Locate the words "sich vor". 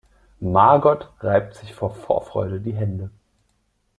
1.53-1.93